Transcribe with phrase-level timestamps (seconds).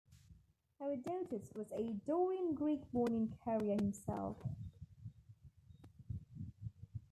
[0.79, 4.35] Herodotus was a Dorian Greek born in Caria himself.